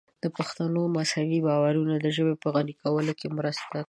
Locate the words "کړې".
3.69-3.77